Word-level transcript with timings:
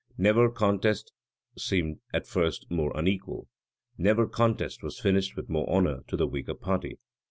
Never 0.17 0.49
contest 0.49 1.11
seemed, 1.59 1.99
at 2.11 2.25
first, 2.25 2.65
more 2.71 2.91
unequal; 2.97 3.47
never 3.99 4.25
contest 4.27 4.81
was 4.81 4.99
finished 4.99 5.35
with 5.35 5.47
more 5.47 5.69
honor 5.69 6.01
to 6.07 6.17
the 6.17 6.25
weaker 6.25 6.55
party. 6.55 6.97